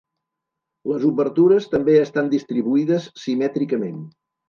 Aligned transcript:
Les 0.91 1.05
obertures 1.09 1.69
també 1.75 1.99
estan 2.07 2.35
distribuïdes 2.35 3.11
simètricament. 3.29 4.07